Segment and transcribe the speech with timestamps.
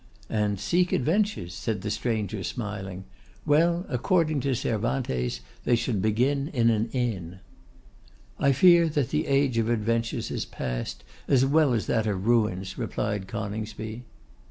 [0.31, 3.03] 'And seek adventures,' said the stranger, smiling,
[3.45, 7.37] 'Well, according to Cervantes, they should begin in an inn.'
[8.39, 12.79] 'I fear that the age of adventures is past, as well as that of ruins,'
[12.79, 14.03] replied Coningsby.